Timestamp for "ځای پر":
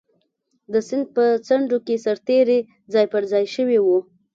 2.93-3.23